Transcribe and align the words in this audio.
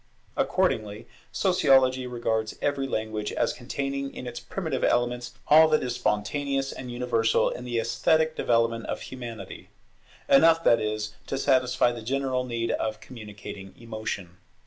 Accordingly, 0.35 1.07
Sociology 1.31 2.07
regards 2.07 2.55
every 2.59 2.87
language 2.87 3.31
as 3.33 3.53
containing 3.53 4.15
in 4.15 4.25
its 4.25 4.39
primitive 4.39 4.83
elements 4.83 5.33
all 5.47 5.67
that 5.67 5.83
is 5.83 5.93
spontaneous 5.93 6.71
and 6.71 6.91
universal 6.91 7.51
in 7.51 7.65
the 7.65 7.77
esthetic 7.77 8.35
development 8.35 8.87
of 8.87 8.99
Humanity; 8.99 9.69
enough, 10.27 10.63
that 10.63 10.79
is, 10.81 11.13
to 11.27 11.37
satisfy 11.37 11.91
the 11.91 12.01
general 12.01 12.43
need 12.45 12.71
of 12.71 12.99
communicating 12.99 13.75
emotion. 13.79 14.37